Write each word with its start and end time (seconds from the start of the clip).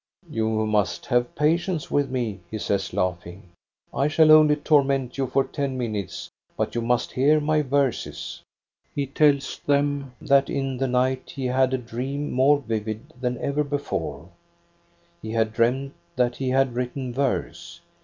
"You 0.31 0.65
must 0.65 1.05
have 1.05 1.35
patience 1.35 1.91
with 1.91 2.09
me,'* 2.09 2.39
he 2.49 2.57
says, 2.57 2.91
laughing." 2.91 3.51
I 3.93 4.07
shall 4.07 4.31
only 4.31 4.55
torment 4.55 5.15
you 5.15 5.27
for 5.27 5.43
ten 5.43 5.77
min 5.77 5.93
utes; 5.93 6.27
but 6.57 6.73
you 6.73 6.81
must 6.81 7.11
hear 7.11 7.39
my 7.39 7.61
verses." 7.61 8.41
He 8.95 9.05
tells 9.05 9.59
them 9.59 10.15
that 10.19 10.49
in 10.49 10.77
the 10.77 10.87
night 10.87 11.33
he 11.35 11.45
had 11.45 11.71
had 11.71 11.73
a 11.75 11.85
dream 11.85 12.31
more 12.31 12.57
vivid 12.57 13.13
than 13.21 13.37
ever 13.37 13.63
before; 13.63 14.29
he 15.21 15.29
had 15.33 15.53
dreamt 15.53 15.93
that 16.15 16.37
he 16.37 16.49
had 16.49 16.73
written 16.73 17.13
verse. 17.13 17.79